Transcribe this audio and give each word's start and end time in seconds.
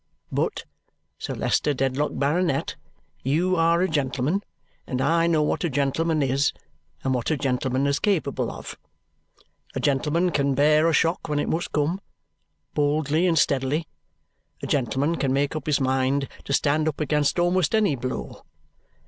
But 0.31 0.65
Sir 1.19 1.35
Leicester 1.35 1.75
Dedlock, 1.75 2.13
Baronet, 2.17 2.75
you 3.21 3.55
are 3.55 3.83
a 3.83 3.87
gentleman, 3.87 4.41
and 4.87 4.99
I 4.99 5.27
know 5.27 5.43
what 5.43 5.63
a 5.63 5.69
gentleman 5.69 6.23
is 6.23 6.53
and 7.03 7.13
what 7.13 7.29
a 7.29 7.37
gentleman 7.37 7.85
is 7.85 7.99
capable 7.99 8.49
of. 8.49 8.79
A 9.75 9.79
gentleman 9.79 10.31
can 10.31 10.55
bear 10.55 10.87
a 10.87 10.91
shock 10.93 11.29
when 11.29 11.37
it 11.37 11.47
must 11.49 11.71
come, 11.71 12.01
boldly 12.73 13.27
and 13.27 13.37
steadily. 13.37 13.87
A 14.63 14.65
gentleman 14.65 15.17
can 15.17 15.31
make 15.33 15.55
up 15.55 15.67
his 15.67 15.79
mind 15.79 16.27
to 16.45 16.53
stand 16.53 16.87
up 16.87 16.99
against 16.99 17.37
almost 17.37 17.75
any 17.75 17.95
blow. 17.95 18.41